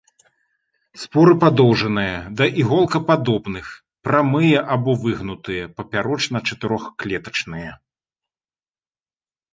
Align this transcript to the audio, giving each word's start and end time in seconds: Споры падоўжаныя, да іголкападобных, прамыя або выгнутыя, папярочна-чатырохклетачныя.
Споры 1.01 1.33
падоўжаныя, 1.43 2.15
да 2.39 2.47
іголкападобных, 2.63 3.65
прамыя 4.07 4.59
або 4.77 4.91
выгнутыя, 5.03 5.63
папярочна-чатырохклетачныя. 5.83 7.71